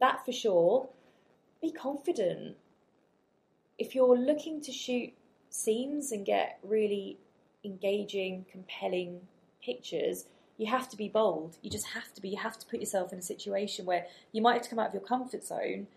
[0.00, 0.88] that for sure.
[1.60, 2.56] Be confident.
[3.78, 5.12] If you're looking to shoot
[5.50, 7.18] scenes and get really
[7.64, 9.20] engaging, compelling
[9.64, 10.26] pictures,
[10.62, 11.56] you have to be bold.
[11.60, 12.28] You just have to be.
[12.28, 14.88] You have to put yourself in a situation where you might have to come out
[14.88, 15.88] of your comfort zone,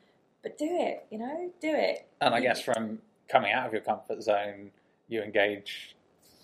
[0.42, 1.06] but do it.
[1.12, 2.08] You know, do it.
[2.20, 3.00] And I guess from
[3.30, 4.72] coming out of your comfort zone,
[5.08, 5.96] you engage,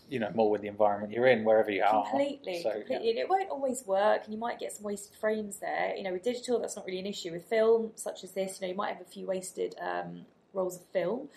[0.08, 2.04] you know, more with the environment you're in, wherever you are.
[2.04, 2.76] Completely, So, yeah.
[2.76, 3.10] completely.
[3.10, 5.96] And it won't always work, and you might get some wasted frames there.
[5.98, 7.32] You know, with digital, that's not really an issue.
[7.32, 10.76] With film, such as this, you know, you might have a few wasted um, rolls
[10.76, 11.28] of film,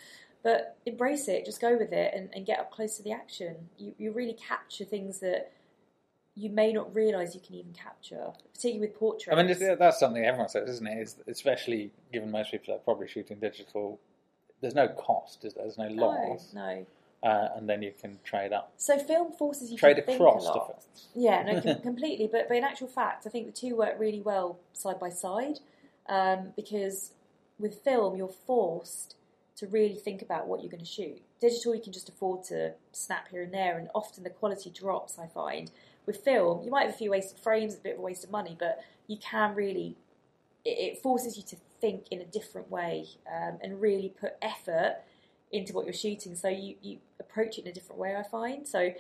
[0.43, 1.47] but embrace it.
[1.47, 3.57] Just go with it and, and get up close to the action.
[3.79, 5.51] You you really capture things that
[6.37, 9.29] you may not realise you can even capture, particularly with portraits.
[9.39, 10.99] I mean, that's something everyone says, isn't it?
[10.99, 14.01] Is especially given most people are probably shooting digital.
[14.61, 15.65] There's no cost, is there?
[15.65, 16.87] There's no no, loss, no.
[17.23, 20.49] uh, and then you can trade up, So film forces you trade to think across.
[21.15, 22.29] Yeah, no, completely.
[22.31, 25.61] But but in actual fact, I think the two work really well side by side
[26.09, 27.13] um, because
[27.59, 29.15] with film you're forced
[29.57, 31.21] to really think about what you're going to shoot.
[31.41, 35.17] Digital, you can just afford to snap here and there, and often the quality drops.
[35.19, 35.71] I find
[36.07, 38.31] with film, you might have a few wasted frames, a bit of a waste of
[38.31, 39.97] money, but you can really
[40.65, 44.97] it, it forces you to think in a different way um, and really put effort
[45.53, 46.35] into what you're shooting.
[46.35, 48.17] So you, you approach it in a different way.
[48.17, 48.93] I find so.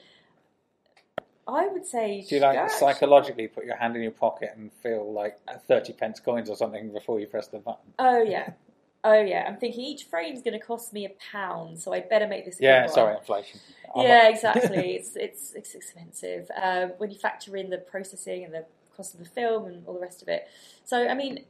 [1.47, 2.25] I would say.
[2.27, 5.39] Do you like go- psychologically put your hand in your pocket and feel like
[5.69, 7.93] thirty pence coins or something before you press the button?
[7.99, 8.53] Oh yeah,
[9.05, 9.45] oh yeah.
[9.47, 12.59] I'm thinking each frame's going to cost me a pound, so I better make this.
[12.61, 13.61] A Yeah, sorry, inflation.
[13.95, 14.95] I'm yeah, exactly.
[14.97, 18.65] it's it's it's expensive um, when you factor in the processing and the
[18.97, 20.49] cost of the film and all the rest of it.
[20.85, 21.45] So, I mean,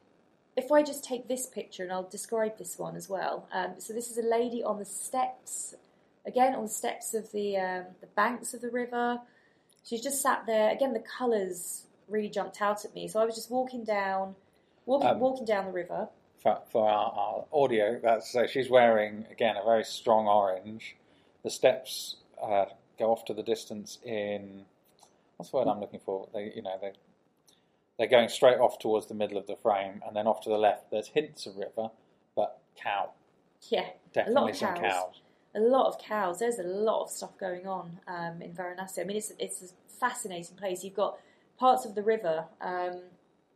[0.57, 3.49] if I just take this picture and I'll describe this one as well.
[3.53, 5.75] Um, so, this is a lady on the steps,
[6.27, 9.21] again on the steps of the um, the banks of the river.
[9.85, 10.71] She's just sat there.
[10.71, 13.09] Again, the colours really jumped out at me.
[13.09, 14.35] So I was just walking down,
[14.87, 16.09] walking Um, walking down the river.
[16.45, 20.95] For, for our, our audio, that's so she's wearing again a very strong orange.
[21.43, 22.67] The steps uh,
[22.99, 24.65] go off to the distance in
[25.37, 26.29] what's the word I'm looking for?
[26.33, 26.93] They, you know, they
[27.99, 30.59] they're going straight off towards the middle of the frame, and then off to the
[30.59, 30.91] left.
[30.91, 31.91] There's hints of river,
[32.37, 33.11] but cow,
[33.71, 34.93] Yeah, definitely of some cows.
[34.93, 35.21] cows.
[35.55, 36.41] a lot of cows.
[36.41, 39.01] There's a lot of stuff going on um, in Varanasi.
[39.01, 40.85] I mean, it's it's a fascinating place.
[40.85, 41.19] You've got
[41.57, 42.99] parts of the river um,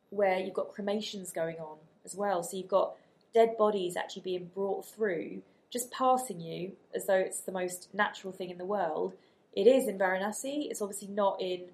[0.09, 1.77] where you've got cremations going on
[2.09, 2.43] as well.
[2.43, 2.95] So you've got
[3.35, 8.33] dead bodies actually being brought through, just passing you as though it's the most natural
[8.33, 9.13] thing in the world.
[9.55, 10.71] It is in Varanasi.
[10.71, 11.67] It's obviously not in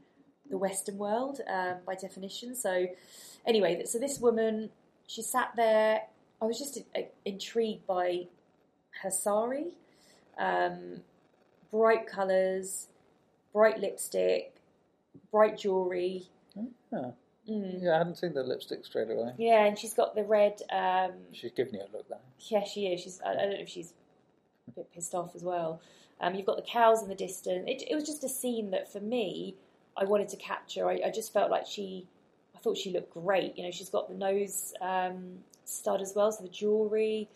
[0.51, 2.55] the Western world um, by definition.
[2.55, 2.89] So
[3.47, 4.71] anyway, so this woman,
[5.07, 6.03] she sat there.
[6.43, 8.27] I was just uh, intrigued by
[9.03, 9.73] her sari
[10.39, 11.01] um,
[11.71, 12.89] bright colours,
[13.53, 14.55] bright lipstick,
[15.31, 16.25] bright jewellery.
[16.93, 17.11] Yeah.
[17.51, 17.83] Mm.
[17.83, 19.33] yeah, I hadn't seen the lipstick straight away.
[19.37, 20.63] Yeah, and she's got the red.
[20.71, 22.19] Um, She's giving you a look there.
[22.49, 23.01] yeah, she is.
[23.03, 23.21] She's.
[23.25, 23.93] I I don't know if she's
[24.69, 25.81] a bit pissed off as well.
[26.21, 27.65] Um, you've got the cows in the distance.
[27.69, 29.57] It, it was just a scene that, for me,
[29.97, 30.89] I wanted to capture.
[30.89, 32.07] I, I just felt like she.
[32.57, 33.59] I thought she looked great.
[33.59, 37.29] You know, she's got the nose um, stud as well, so the jewellery.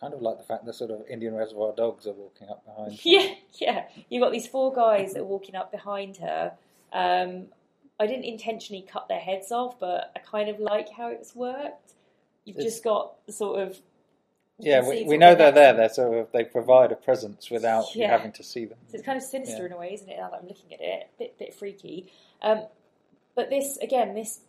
[0.00, 2.92] Kind of like the fact that sort of Indian Reservoir Dogs are walking up behind.
[2.94, 2.98] her.
[3.04, 3.84] Yeah, yeah.
[4.08, 6.54] You've got these four guys that are walking up behind her.
[6.92, 7.44] Um,
[8.00, 11.92] I didn't intentionally cut their heads off, but I kind of like how it's worked.
[12.44, 13.78] You've It's- just got sort of.
[14.58, 15.72] Yeah, we, we know they're there.
[15.72, 18.78] They're sort of they provide a presence without you having to see them.
[18.88, 19.66] So it's kind of sinister Yeah.
[19.66, 20.16] in a way, isn't it?
[20.18, 22.12] Now that I'm looking at it, bit bit freaky.
[22.42, 22.66] Um,
[23.34, 24.40] but this again, this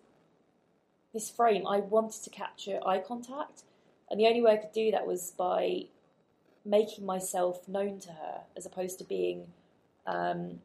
[1.13, 3.63] this frame, I wanted to capture eye contact,
[4.09, 5.85] and the only way I could do that was by
[6.65, 9.47] making myself known to her, as opposed to being
[10.05, 10.59] um,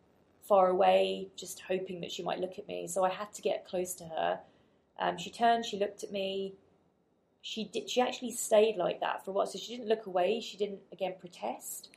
[0.49, 2.89] far away, just hoping that she might look at me.
[2.89, 4.41] So I had to get close to her.
[4.99, 6.55] Um, she turned, she looked at me.
[7.43, 7.89] She did.
[7.89, 9.47] She actually stayed like that for a while.
[9.47, 10.41] So she didn't look away.
[10.41, 11.89] She didn't again protest.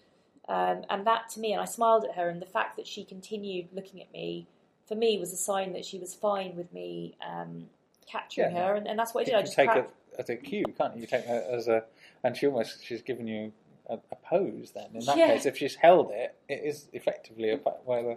[0.47, 3.03] Um, and that to me, and I smiled at her, and the fact that she
[3.03, 4.47] continued looking at me,
[4.87, 7.65] for me, was a sign that she was fine with me um,
[8.05, 8.67] capturing Yeah.
[8.67, 9.35] her, and, and that's what I did.
[9.35, 11.01] I just take cracked- it as a cue, can't you?
[11.01, 11.83] You take it as a,
[12.23, 13.51] and she almost she's given you
[13.89, 14.71] a, a pose.
[14.75, 15.27] Then in that Yeah.
[15.27, 18.15] case, if she's held it, it is effectively a uh,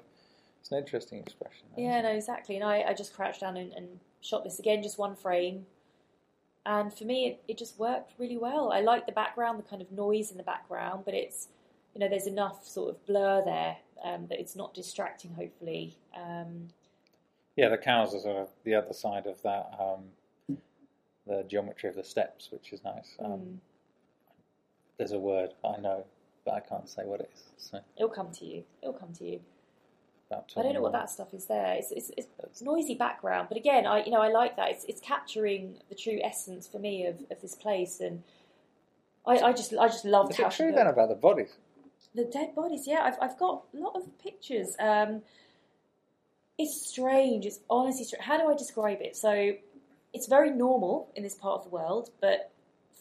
[0.65, 1.67] it's an interesting expression.
[1.77, 2.55] Yeah, no, exactly.
[2.57, 3.87] And I, I just crouched down and, and
[4.23, 5.67] shot this again, just one frame.
[6.65, 8.73] And for me, it, it just worked really well.
[8.73, 11.49] I like the background, the kind of noise in the background, but it's,
[11.95, 15.99] you know, there's enough sort of blur there um, that it's not distracting, hopefully.
[16.17, 16.69] Um,
[17.57, 20.57] Yeah, the cows are sort of the other side of that, um,
[21.27, 23.17] the geometry of the steps, which is nice.
[23.23, 23.57] Um, mm,
[24.97, 26.07] There's a word I know,
[26.47, 27.43] but I can't say what it is.
[27.59, 28.65] So it'll come to you.
[28.81, 29.41] It'll come to you.
[30.57, 31.75] I don't know what that stuff is there.
[31.75, 34.71] It's, it's, it's, it's noisy background, but again, I you know I like that.
[34.71, 38.23] It's, it's capturing the true essence for me of, of this place, and
[39.27, 41.51] I, I just I just loved Is how it true then about the bodies?
[42.15, 44.77] The dead bodies, yeah, I've, I've got a lot of pictures.
[44.79, 45.23] Um,
[46.57, 47.45] it's strange.
[47.45, 48.25] It's honestly strange.
[48.25, 49.17] How do I describe it?
[49.17, 49.55] So,
[50.13, 52.53] it's very normal in this part of the world, but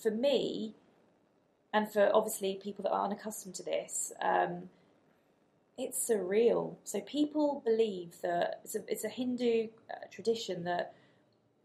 [0.02, 0.74] for me,
[1.74, 4.70] and for obviously people that are unaccustomed to this, um,
[5.78, 6.76] it's surreal.
[6.84, 10.94] So, people believe that it's a, it's a Hindu uh, tradition that,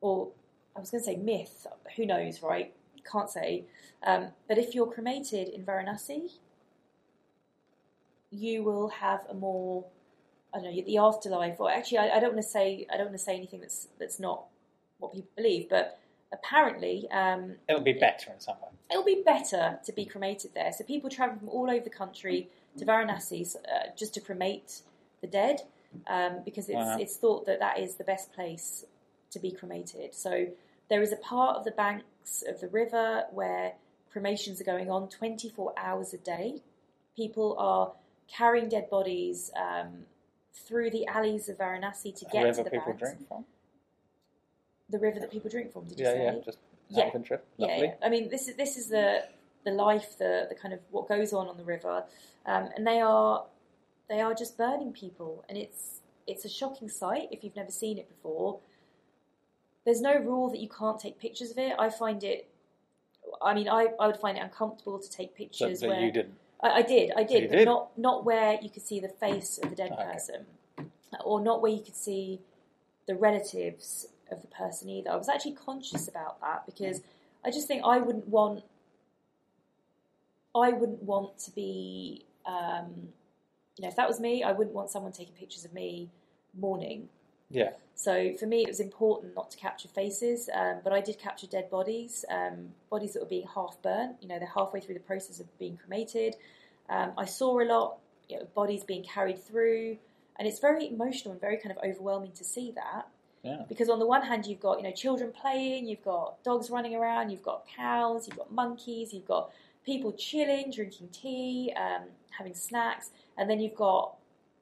[0.01, 0.29] or
[0.77, 1.66] I was going to say myth,
[1.97, 2.73] who knows, right?
[3.11, 3.64] Can't say.
[4.03, 6.31] Um, but if you're cremated in Varanasi,
[8.31, 9.85] you will have a more
[10.55, 11.57] I don't know the afterlife.
[11.61, 13.88] Or actually, I, I don't want to say I don't want to say anything that's
[13.99, 14.44] that's not
[14.99, 15.68] what people believe.
[15.68, 15.99] But
[16.33, 18.68] apparently, um, It'll be better in some way.
[18.90, 20.73] it'll be better to be cremated there.
[20.77, 24.83] So people travel from all over the country to Varanasi uh, just to cremate
[25.20, 25.62] the dead
[26.07, 26.98] um, because it's Wow.
[26.98, 28.85] it's thought that that is the best place
[29.31, 30.14] to be cremated.
[30.14, 30.48] So
[30.88, 33.72] there is a part of the banks of the river where
[34.12, 36.62] cremations are going on 24 hours a day.
[37.16, 37.92] People are
[38.28, 40.04] carrying dead bodies um,
[40.54, 43.00] through the alleys of Varanasi to get to the people bags.
[43.00, 43.44] drink from.
[44.90, 45.85] The river that people drink from.
[45.85, 46.24] Did you Yeah, say?
[46.24, 46.59] yeah, just
[46.90, 47.04] Yeah.
[47.04, 47.42] of.
[47.59, 47.87] Yeah, Lovely.
[47.88, 47.94] yeah.
[48.02, 49.24] I mean, this is this is the
[49.68, 52.04] the life, the the kind of what goes on on the river,
[52.46, 53.44] um, and they are
[54.09, 57.98] they are just burning people, and it's it's a shocking sight if you've never seen
[57.98, 58.61] it before.
[59.85, 61.72] There's no rule that you can't take pictures of it.
[61.78, 62.48] I find it.
[63.42, 66.12] I mean, I, I would find it uncomfortable to take So, pictures but where you
[66.12, 66.35] didn't.
[66.62, 67.64] I, I did, I did, you but did?
[67.66, 70.04] not not where you could see the face of the dead Okay.
[70.12, 70.46] person,
[71.24, 72.40] or not where you could see
[73.07, 75.11] the relatives of the person either.
[75.11, 77.00] I was actually conscious about that because
[77.44, 78.64] I just think I wouldn't want,
[80.54, 83.08] I wouldn't want to be, um,
[83.76, 86.11] you know, if that was me, I wouldn't want someone taking pictures of me
[86.58, 87.08] mourning.
[87.50, 87.70] Yeah.
[87.94, 91.46] So for me, it was important not to capture faces, um, but I did capture
[91.46, 94.16] dead bodies, um, bodies that were being half burnt.
[94.20, 96.37] You know, they're halfway through the process of being cremated.
[96.88, 99.98] Um, I saw a lot, you know, bodies being carried through,
[100.38, 103.08] and it's very emotional and very kind of overwhelming to see that.
[103.42, 103.62] Yeah.
[103.68, 106.94] Because on the one hand, you've got you know children playing, you've got dogs running
[106.94, 109.50] around, you've got cows, you've got monkeys, you've got
[109.88, 112.03] people chilling, drinking tea, um,
[112.37, 114.14] having snacks, and then you've got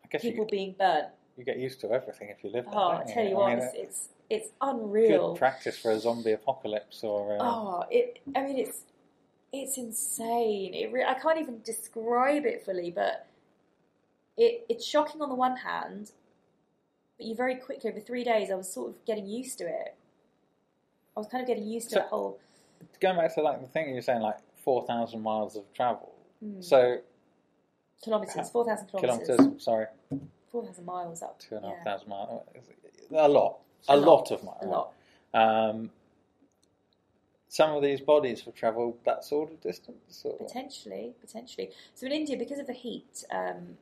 [0.05, 1.09] I guess people you, being burnt.
[1.37, 2.75] you get used to everything if you live there.
[2.77, 3.15] Oh, I don't you?
[3.15, 5.33] tell you what, mean, it's, uh, it's it's unreal.
[5.33, 7.37] good practice for a zombie apocalypse or.
[7.37, 8.21] Uh, Oh, it.
[8.37, 8.83] I mean, it's
[9.53, 10.75] it's insane.
[10.75, 10.93] It.
[10.93, 13.27] Re- I can't even describe it fully, but
[14.37, 16.13] it it's shocking on the one hand,
[17.19, 19.97] but you very quickly over three days, I was sort of getting used to it.
[21.17, 22.39] I was kind of getting used to So- the whole.
[23.01, 26.13] Going back to like the thing you were saying, like four thousand miles of travel.
[26.45, 26.99] Mm, So
[28.03, 29.65] kilometers, four thousand kilometers, kilometers.
[29.65, 29.87] Sorry,
[30.51, 31.39] four thousand miles up.
[31.39, 32.43] two and a half yeah, thousand miles.
[33.13, 33.59] A lot.
[33.89, 34.07] A A, lot.
[34.07, 34.31] lot.
[34.33, 34.63] of miles.
[34.63, 34.93] a lot.
[35.33, 35.91] Um,
[37.49, 40.23] some of these bodies have travelled that sort of distance.
[40.25, 40.37] Or?
[40.37, 41.71] Potentially, potentially.
[41.95, 43.79] So in India, because of the heat, um,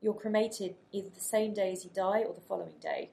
[0.00, 3.10] you're cremated either the same day as you die or the following day.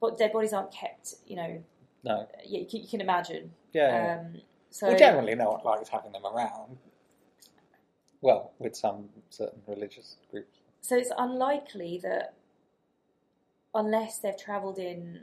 [0.00, 1.62] But dead bodies aren't kept, you know.
[2.04, 2.28] No.
[2.46, 3.52] You, you can imagine.
[3.72, 3.88] Yeah.
[3.88, 4.20] yeah.
[4.20, 4.40] Um,
[4.70, 6.78] so well, generally, no one likes having them around.
[8.20, 10.58] Well, with some certain religious groups.
[10.80, 12.34] so it's unlikely that
[13.74, 15.20] unless they've travelled in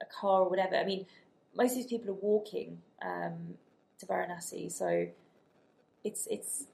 [0.00, 0.76] a car or whatever.
[0.76, 1.06] I mean,
[1.54, 3.54] most of these people are walking um,
[3.98, 5.06] to Varanasi, so
[6.04, 6.66] it's it's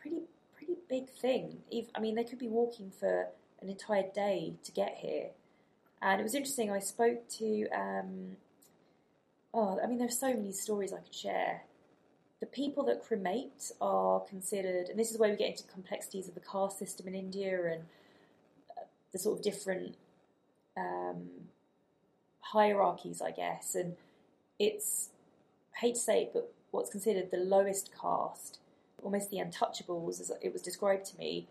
[0.00, 0.22] pretty
[0.56, 1.58] pretty big thing.
[1.70, 3.28] If, I mean, they could be walking for
[3.60, 5.30] an entire day to get here,
[6.02, 6.70] and it was interesting.
[6.70, 7.68] I spoke to.
[7.70, 8.36] Um,
[9.56, 11.62] oh, I mean, there's so many stories I could share.
[12.40, 16.34] The people that cremate are considered, and this is where we get into complexities of
[16.34, 17.82] the caste system in India and
[18.76, 19.96] uh, the sort of different
[20.76, 21.30] um,
[22.40, 23.74] hierarchies, I guess.
[23.74, 23.96] And
[24.58, 25.08] it's,
[25.74, 28.58] I hate to say it, but what's considered the lowest caste,
[29.02, 31.48] almost the untouchables, as it was described to me,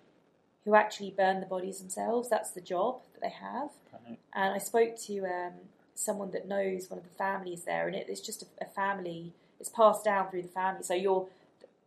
[0.63, 2.29] who actually burn the bodies themselves.
[2.29, 3.69] That's the job that they have.
[3.91, 4.19] Right.
[4.35, 5.53] And I spoke to um,
[5.95, 9.33] someone that knows one of the families there, and it, it's just a, a family.
[9.59, 10.83] It's passed down through the family.
[10.83, 11.27] So you're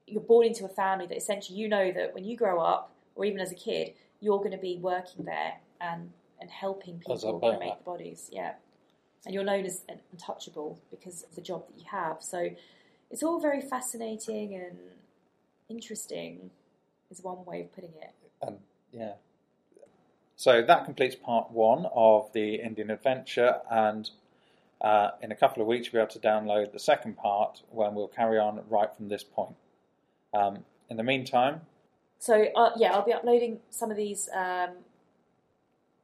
[0.07, 3.25] you're born into a family that essentially you know that when you grow up, or
[3.25, 7.79] even as a kid, you're going to be working there and and helping people cremate
[7.79, 8.29] the bodies.
[8.33, 8.55] Yeah,
[9.25, 12.23] and you're known as an untouchable because of the job that you have.
[12.23, 12.51] So
[13.11, 14.79] it's all very fascinating and
[15.68, 16.51] interesting.
[17.11, 18.11] Is one way of putting it.
[18.42, 18.59] And
[18.92, 19.12] yeah.
[20.38, 24.09] So that completes part one of the Indian adventure, and
[24.81, 27.96] uh, in a couple of weeks you'll be able to download the second part when
[27.96, 29.57] we'll carry on right from this point.
[30.33, 31.62] Um, in the meantime,
[32.20, 34.70] So uh, yeah, I'll be uploading some of these um,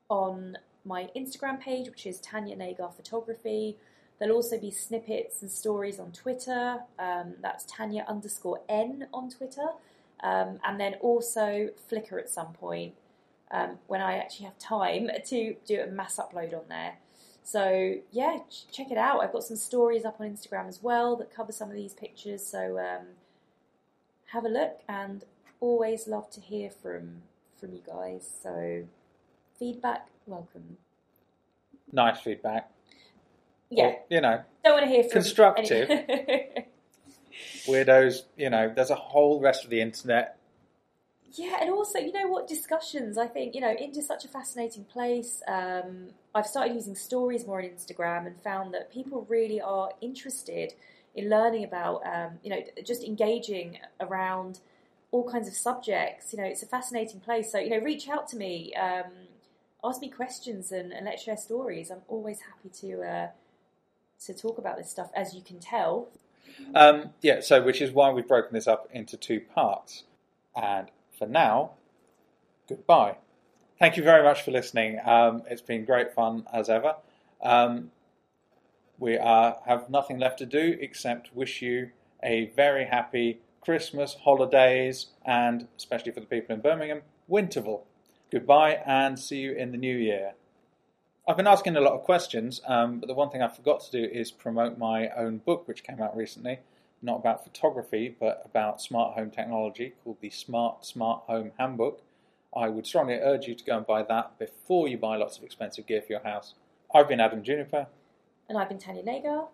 [0.09, 3.77] on my Instagram page, which is Tanya Nagar Photography.
[4.19, 6.81] There'll also be snippets and stories on Twitter.
[6.99, 9.69] Um, that's Tanya underscore N on Twitter,
[10.25, 12.95] um, and then also Flickr at some point
[13.55, 16.95] um, when I actually have time to do a mass upload on there.
[17.43, 19.21] So yeah, ch- check it out.
[19.23, 22.45] I've got some stories up on Instagram as well that cover some of these pictures.
[22.45, 23.07] So um,
[24.33, 25.25] have a look and
[25.61, 27.23] always love to hear from
[27.61, 28.29] from you guys.
[28.43, 28.85] So
[29.59, 30.77] feedback, welcome.
[31.93, 32.71] nice feedback.
[33.71, 35.91] Yeah, Or, you know, don't want to hear from Constructive.
[35.91, 36.67] any-
[37.67, 40.39] weirdos, you know, there's a whole rest of the internet.
[41.35, 43.19] Yeah, and also you know what discussions.
[43.19, 45.43] I think you know India's such a fascinating place.
[45.49, 50.75] Um, I've started using stories more on Instagram and found that people really are interested
[51.15, 54.61] in learning about um, you know just engaging around
[55.11, 56.33] all kinds of subjects.
[56.33, 57.51] You know, it's a fascinating place.
[57.51, 58.75] So you know, reach out to me.
[58.75, 59.13] Um,
[59.85, 61.91] ask me questions and, and let's share stories.
[61.91, 63.29] I'm always happy to uh,
[64.27, 66.09] to talk about this stuff, as you can tell.
[66.75, 70.05] Um, yeah, so which is why we've broken this up into two parts.
[70.55, 70.91] And
[71.25, 71.71] for now,
[72.69, 73.17] goodbye.
[73.79, 75.01] Thank you very much for listening.
[75.05, 76.97] Um, it's been great fun as ever.
[77.43, 77.91] Um,
[78.99, 81.91] we have nothing left to do except wish you
[82.23, 87.01] a very happy Christmas, holidays, and especially for the people in Birmingham,
[87.31, 87.81] Winterval.
[88.31, 90.33] Goodbye and see you in the new year.
[91.27, 93.91] I've been asking a lot of questions, um, but the one thing I forgot to
[93.91, 96.59] do is promote my own book, which came out recently,
[97.05, 102.01] not about photography, but about smart home technology, called the Smart Smart Home Handbook.
[102.57, 105.45] I would strongly urge you to go and buy that before you buy lots of
[105.45, 106.55] expensive gear for your house.
[106.95, 107.89] I've been Adam Juniper,
[108.49, 109.49] And I've been Tanya Nagar.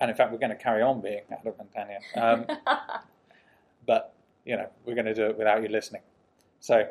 [0.00, 1.98] and in fact, we're going to carry on being Adam and Tanya.
[2.14, 2.46] Um,
[3.86, 6.02] but, you know, we're going to do it without you listening.
[6.60, 6.88] So,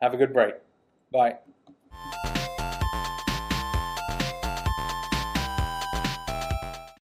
[0.00, 0.54] have a good break.
[1.12, 1.36] Bye.